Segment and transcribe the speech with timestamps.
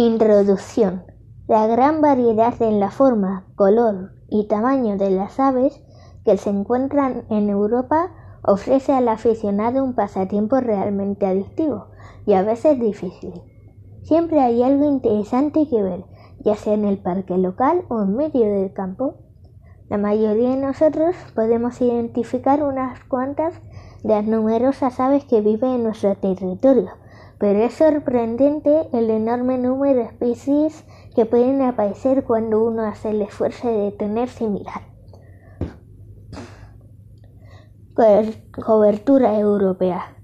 [0.00, 1.02] Introducción.
[1.48, 5.82] La gran variedad en la forma, color y tamaño de las aves
[6.24, 8.12] que se encuentran en Europa
[8.44, 11.88] ofrece al aficionado un pasatiempo realmente adictivo
[12.26, 13.42] y a veces difícil.
[14.04, 16.04] Siempre hay algo interesante que ver,
[16.44, 19.16] ya sea en el parque local o en medio del campo.
[19.88, 23.60] La mayoría de nosotros podemos identificar unas cuantas
[24.04, 26.90] de las numerosas aves que viven en nuestro territorio,
[27.38, 30.84] pero es sorprendente el enorme número de especies
[31.14, 34.82] que pueden aparecer cuando uno hace el esfuerzo de detenerse y mirar.
[38.64, 40.17] Cobertura europea.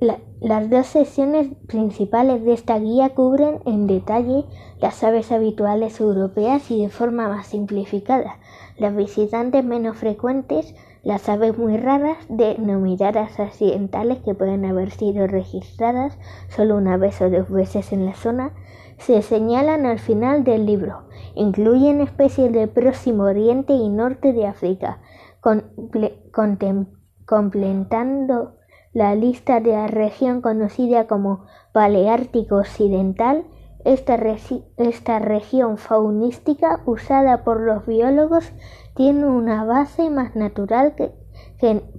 [0.00, 4.44] Las dos sesiones principales de esta guía cubren en detalle
[4.80, 8.38] las aves habituales europeas y de forma más simplificada,
[8.76, 10.74] las visitantes menos frecuentes
[11.08, 17.30] las aves muy raras, denominadas accidentales que pueden haber sido registradas solo una vez o
[17.30, 18.52] dos veces en la zona,
[18.98, 21.04] se señalan al final del libro.
[21.34, 25.00] Incluyen especies del Próximo Oriente y Norte de África,
[27.24, 28.57] completando
[28.98, 33.44] la lista de la región conocida como Paleártico Occidental.
[33.84, 34.18] Esta,
[34.76, 38.52] esta región faunística usada por los biólogos
[38.96, 41.12] tiene una base más natural que,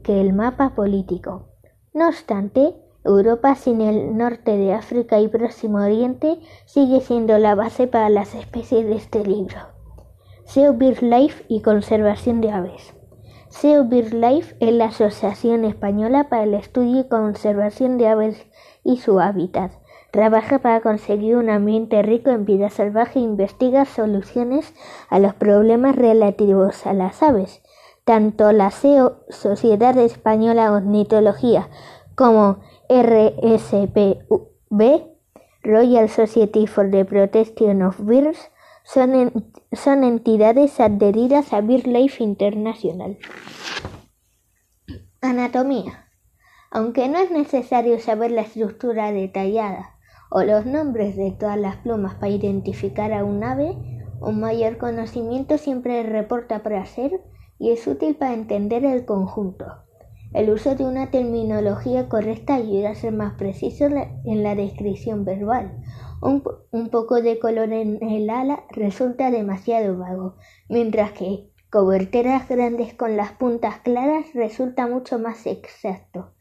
[0.07, 1.47] el mapa político.
[1.93, 7.87] No obstante, Europa sin el norte de África y Próximo Oriente sigue siendo la base
[7.87, 9.57] para las especies de este libro.
[10.43, 12.98] SEO BirdLife y conservación de aves.
[13.61, 18.45] BirdLife es la Asociación Española para el Estudio y Conservación de Aves
[18.83, 19.71] y su hábitat.
[20.11, 24.73] Trabaja para conseguir un ambiente rico en vida salvaje e investiga soluciones
[25.09, 27.61] a los problemas relativos a las aves.
[28.05, 31.69] Tanto la SEO, Sociedad Española de Ornitología,
[32.15, 34.29] como RSPB,
[35.63, 38.51] Royal Society for the Protection of Birds,
[38.91, 43.17] son, son entidades adheridas a BirdLife International.
[45.21, 46.07] Anatomía.
[46.71, 49.95] Aunque no es necesario saber la estructura detallada
[50.31, 53.75] o los nombres de todas las plumas para identificar a un ave,
[54.21, 57.21] un mayor conocimiento siempre reporta placer
[57.57, 59.65] y es útil para entender el conjunto.
[60.33, 65.79] El uso de una terminología correcta ayuda a ser más preciso en la descripción verbal.
[66.21, 70.35] Un, un, poco de color en el ala resulta demasiado vago,
[70.67, 76.33] mientras que coberteras grandes con las puntas claras resulta mucho más exacto.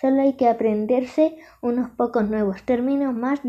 [0.00, 3.40] Solo hay que aprenderse unos pocos nuevos términos más,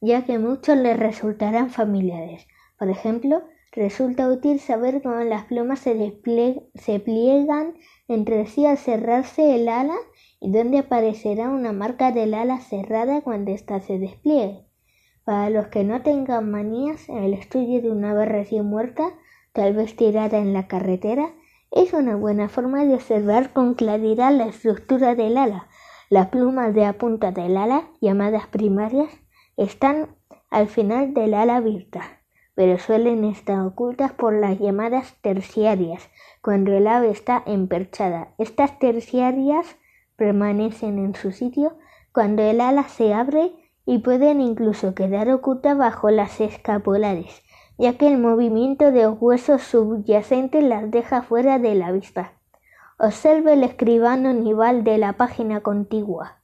[0.00, 2.46] ya que muchos les resultarán familiares.
[2.78, 6.20] Por ejemplo, resulta útil saber cómo las plumas se,
[6.74, 7.74] se pliegan
[8.06, 9.96] entre sí al cerrarse el ala
[10.40, 14.67] y dónde aparecerá una marca del ala cerrada cuando ésta se despliegue.
[15.28, 19.10] Para los que no tengan manías, el estudio de una ave recién muerta,
[19.52, 21.34] tal vez tirada en la carretera,
[21.70, 25.68] es una buena forma de observar con claridad la estructura del ala,
[26.08, 29.10] las plumas de la punta del ala, llamadas primarias,
[29.58, 30.16] están
[30.48, 32.22] al final del ala abierta,
[32.54, 36.08] pero suelen estar ocultas por las llamadas terciarias,
[36.40, 38.32] cuando el ave está emperchada.
[38.38, 39.76] Estas terciarias
[40.16, 41.76] permanecen en su sitio
[42.14, 43.52] cuando el ala se abre
[43.90, 47.42] y pueden incluso quedar ocultas bajo las escapulares,
[47.78, 52.34] ya que el movimiento de los huesos subyacentes las deja fuera de la vista.
[52.98, 56.42] Observe el escribano nival de la página contigua.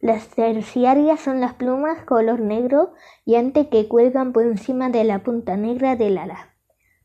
[0.00, 2.94] Las terciarias son las plumas color negro
[3.24, 6.48] y ante que cuelgan por encima de la punta negra del ala.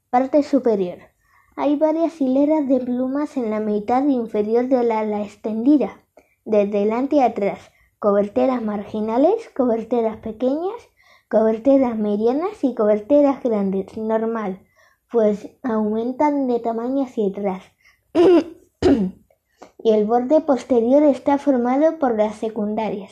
[0.10, 0.98] Parte superior.
[1.56, 6.00] Hay varias hileras de plumas en la mitad inferior del ala extendida,
[6.46, 10.90] de delante a atrás, coberteras marginales, coberteras pequeñas,
[11.30, 14.62] coberteras medianas y coberteras grandes, normal,
[15.12, 17.64] pues aumentan de tamaño hacia atrás.
[18.14, 23.12] y el borde posterior está formado por las secundarias.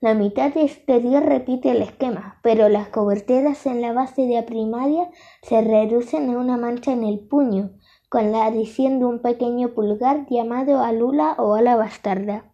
[0.00, 5.10] La mitad exterior repite el esquema, pero las coberteras en la base de la primaria
[5.42, 7.70] se reducen a una mancha en el puño,
[8.08, 12.52] con la adición de un pequeño pulgar llamado alula o ala bastarda.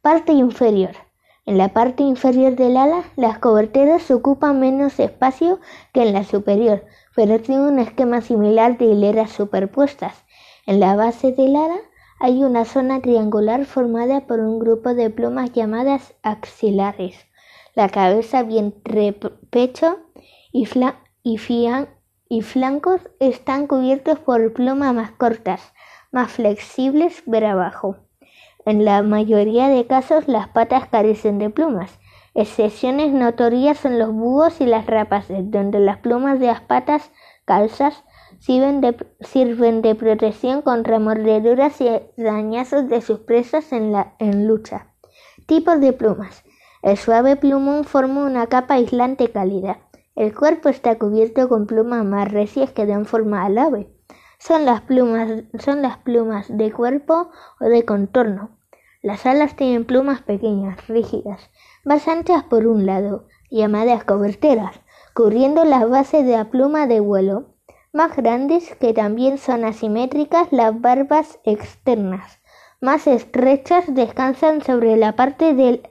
[0.00, 0.96] Parte inferior.
[1.46, 5.58] En la parte inferior del ala, las coberteras ocupan menos espacio
[5.92, 6.84] que en la superior,
[7.16, 10.24] pero tienen un esquema similar de hileras superpuestas.
[10.66, 11.80] En la base del ala
[12.20, 17.16] hay una zona triangular formada por un grupo de plumas llamadas axilares.
[17.74, 19.14] La cabeza, vientre,
[19.48, 19.98] pecho
[20.52, 20.68] y,
[22.28, 25.72] y flancos están cubiertos por plumas más cortas,
[26.12, 27.96] más flexibles ver abajo.
[28.66, 31.98] En la mayoría de casos las patas carecen de plumas.
[32.34, 37.10] Excepciones notorias son los búhos y las rapaces, donde las plumas de las patas
[37.44, 38.04] calzas
[38.38, 44.86] sirven de, protección contra mordeduras y dañazos de sus presas en, la, en lucha.
[45.46, 46.44] Tipos de plumas.
[46.82, 49.80] El suave plumón forma una capa aislante cálida.
[50.14, 53.90] El cuerpo está cubierto con plumas más recias que dan forma al ave.
[54.40, 58.48] Son las plumas, son las plumas de cuerpo o de contorno.
[59.02, 61.50] Las alas tienen plumas pequeñas, rígidas,
[61.84, 64.80] más anchas por un lado, llamadas coberteras,
[65.14, 67.54] cubriendo las bases de la pluma de vuelo,
[67.92, 72.40] más grandes que también son asimétricas las barbas externas,
[72.80, 75.82] más estrechas descansan sobre la parte del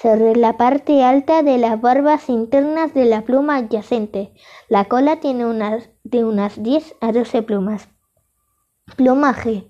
[0.00, 4.32] sobre la parte alta de las barbas internas de la pluma adyacente.
[4.68, 7.88] La cola tiene unas, de unas 10 a 12 plumas.
[8.96, 9.66] Plumaje.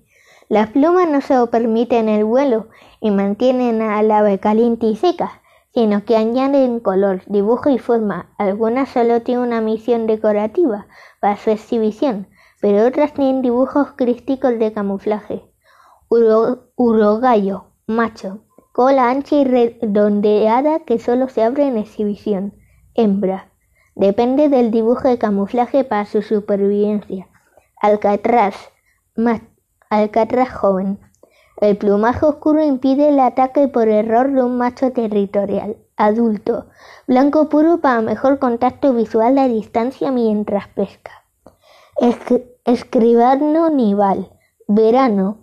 [0.49, 2.69] Las plumas no se permiten el vuelo
[3.01, 5.43] y mantienen al ave caliente y seca,
[5.75, 8.31] sino que añaden color, dibujo y forma.
[8.39, 10.87] Algunas solo tienen una misión decorativa
[11.21, 12.29] para su exhibición,
[12.61, 15.43] pero otras tienen dibujos crísticos de camuflaje.
[16.09, 22.55] urogallo, macho, cola ancha y redondeada que solo se abre en exhibición.
[22.95, 23.53] Hembra.
[23.95, 27.29] Depende del dibujo de camuflaje para su supervivencia.
[27.81, 28.71] Alcatraz,
[29.91, 30.99] alcatraz joven.
[31.61, 36.67] El plumaje oscuro impide el ataque por error de un macho territorial, adulto,
[37.09, 41.25] blanco puro para mejor contacto visual a distancia mientras pesca.
[42.65, 44.31] escribano nival,
[44.69, 45.39] verano,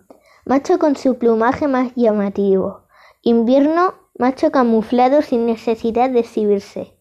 [0.46, 2.84] macho con su plumaje más llamativo.
[3.24, 6.94] Invierno, macho camuflado sin necesidad de exhibirse.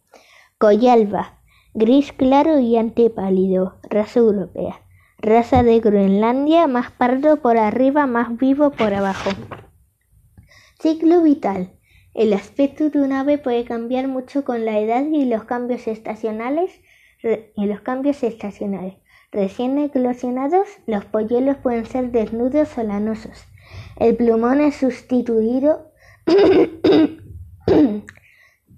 [0.59, 1.39] Collalba,
[1.73, 4.84] gris claro y antepálido, raza europea
[5.25, 9.31] raza de Groenlandia, más pardo por arriba, más vivo por abajo.
[10.79, 11.71] Ciclo vital.
[12.13, 16.81] El aspecto de un ave puede cambiar mucho con la edad y los cambios estacionales.
[17.57, 18.97] Y los cambios estacionales.
[19.33, 23.47] Recién eclosionados, los polluelos pueden ser desnudos o lanosos.
[23.97, 25.91] El plumón es sustituido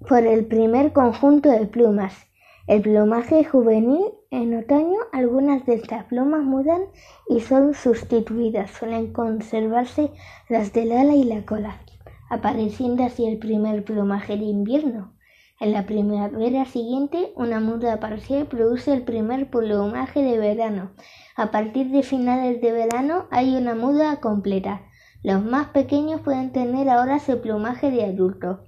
[0.07, 2.27] por el primer conjunto de plumas.
[2.67, 6.81] El plumaje juvenil en otoño algunas de estas plumas mudan
[7.29, 8.71] y son sustituidas.
[8.71, 10.11] Suelen conservarse
[10.49, 11.81] las del ala y la cola,
[12.29, 15.13] apareciendo así el primer plumaje de invierno.
[15.61, 20.91] En la primavera siguiente, una muda parcial produce el primer plumaje de verano.
[21.37, 24.81] A partir de finales de verano hay una muda completa.
[25.23, 28.59] Los más pequeños pueden tener ahora su plumaje de adulto.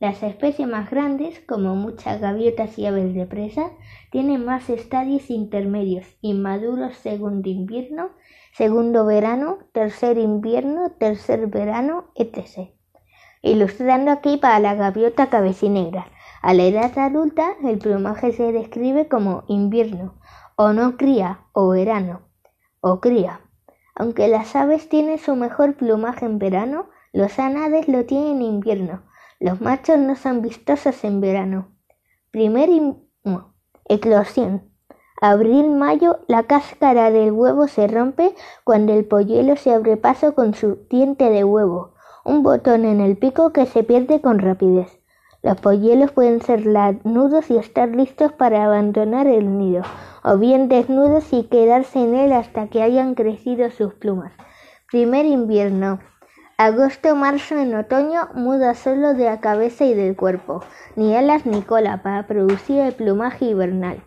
[0.00, 3.70] Las especies más grandes, como muchas gaviotas y aves de presa,
[4.10, 8.08] tienen más estadios intermedios, inmaduros segundo invierno,
[8.54, 12.70] segundo verano, tercer invierno, tercer verano, etc.
[13.42, 16.06] Ilustrando aquí para la gaviota cabecinegra.
[16.40, 20.14] A la edad adulta, el plumaje se describe como invierno,
[20.56, 22.22] o no cría, o verano,
[22.80, 23.42] o cría.
[23.94, 29.02] Aunque las aves tienen su mejor plumaje en verano, los anades lo tienen en invierno,
[29.40, 31.68] los machos no son vistosos en verano.
[32.30, 32.68] Primer
[33.88, 34.70] eclosión.
[35.22, 38.34] Abril-mayo, la cáscara del huevo se rompe
[38.64, 41.94] cuando el polluelo se abre paso con su diente de huevo,
[42.24, 45.00] un botón en el pico que se pierde con rapidez.
[45.42, 49.82] Los polluelos pueden ser lanudos y estar listos para abandonar el nido,
[50.22, 54.32] o bien desnudos y quedarse en él hasta que hayan crecido sus plumas.
[54.90, 56.00] Primer invierno.
[56.62, 60.62] Agosto-marzo en otoño muda solo de la cabeza y del cuerpo,
[60.94, 64.02] ni alas ni cola para producir el plumaje hibernal.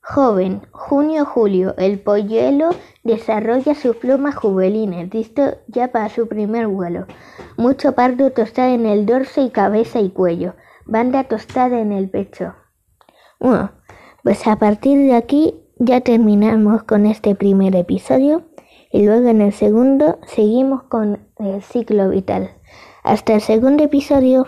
[0.00, 2.70] Joven, junio-julio, el polluelo
[3.02, 7.06] desarrolla sus plumas juvenil, listo ya para su primer vuelo.
[7.56, 10.54] Mucho pardo tostado en el dorso y cabeza y cuello,
[10.86, 12.54] banda tostada en el pecho.
[13.40, 13.72] Bueno,
[14.22, 18.44] pues a partir de aquí ya terminamos con este primer episodio
[18.92, 22.50] y luego en el segundo seguimos con el ciclo vital.
[23.02, 24.46] Hasta el segundo episodio.